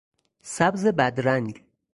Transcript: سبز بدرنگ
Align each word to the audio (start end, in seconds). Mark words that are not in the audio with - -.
سبز 0.41 0.87
بدرنگ 0.87 1.63